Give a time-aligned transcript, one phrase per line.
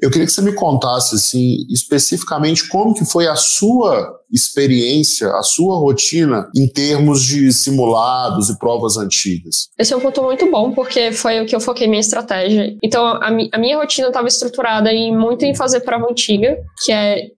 [0.00, 5.42] Eu queria que você me contasse, assim, especificamente como que foi a sua experiência, a
[5.42, 9.68] sua rotina em termos de simulados e provas antigas?
[9.78, 12.76] Esse é um ponto muito bom, porque foi o que eu foquei minha estratégia.
[12.82, 16.92] Então, a, mi a minha rotina estava estruturada em muito em fazer prova antiga, que
[16.92, 17.28] é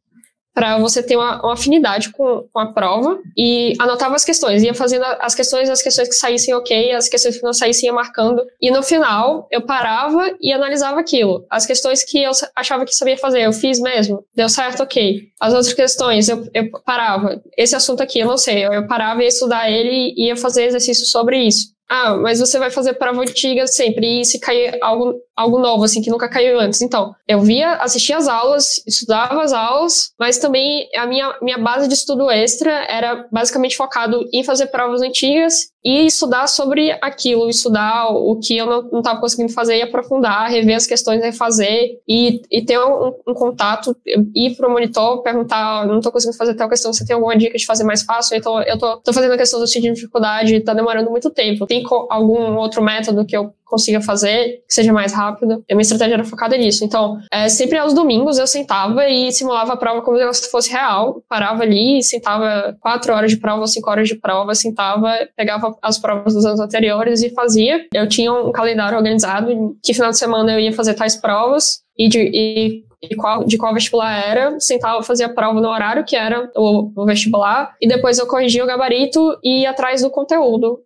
[0.59, 4.75] para você ter uma, uma afinidade com, com, a prova e anotava as questões, ia
[4.75, 8.45] fazendo as questões, as questões que saíssem ok, as questões que não saíssem ia marcando.
[8.61, 11.47] E no final, eu parava e analisava aquilo.
[11.49, 15.29] As questões que eu achava que sabia fazer, eu fiz mesmo, deu certo, ok.
[15.41, 17.41] As outras questões, eu, eu parava.
[17.57, 20.37] Esse assunto aqui, eu não sei, eu, eu parava e ia estudar ele e ia
[20.37, 21.69] fazer exercício sobre isso.
[21.89, 26.03] Ah, mas você vai fazer prova antiga sempre, e se cair algo, algo novo, assim,
[26.03, 26.83] que nunca caiu antes.
[26.83, 31.87] Então, eu via, assistia as aulas, estudava as aulas, mas também a minha, minha base
[31.87, 38.09] de estudo extra era basicamente focado em fazer provas antigas e estudar sobre aquilo, estudar
[38.09, 42.65] o que eu não estava conseguindo fazer e aprofundar, rever as questões, refazer e, e
[42.65, 43.97] ter um, um contato,
[44.35, 47.57] ir para o monitor, perguntar, não estou conseguindo fazer tal questão, você tem alguma dica
[47.57, 48.37] de fazer mais fácil?
[48.37, 51.65] Então, eu estou fazendo a questão do sítio de dificuldade, está demorando muito tempo.
[51.65, 55.65] Tem algum outro método que eu consiga fazer, que seja mais rápido.
[55.71, 56.85] A minha estratégia era focada nisso.
[56.85, 61.23] Então, é, sempre aos domingos eu sentava e simulava a prova como se fosse real.
[61.29, 66.35] Parava ali, sentava quatro horas de prova, cinco horas de prova, sentava, pegava as provas
[66.35, 67.87] dos anos anteriores e fazia.
[67.93, 72.09] Eu tinha um calendário organizado, que final de semana eu ia fazer tais provas e,
[72.09, 76.51] de, e qual, de qual vestibular era, sentava, fazia a prova no horário que era
[76.57, 80.81] o, o vestibular, e depois eu corrigia o gabarito e ia atrás do conteúdo.